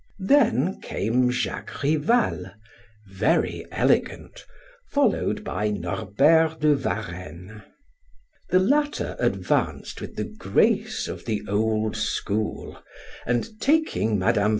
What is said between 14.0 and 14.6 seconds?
Mme.